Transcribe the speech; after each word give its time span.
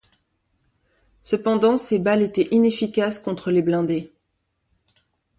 Cependant, 1.21 1.77
ces 1.77 1.99
balles 1.99 2.23
étaient 2.23 2.47
inefficaces 2.49 3.19
contre 3.19 3.51
les 3.51 3.61
blindés. 3.61 4.11